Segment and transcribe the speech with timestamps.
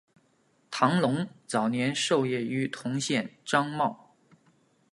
[0.71, 3.95] 唐龙早年受业于同县章懋。